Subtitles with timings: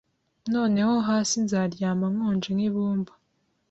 [0.53, 3.13] Noneho hasi nzaryama nkonje nkibumba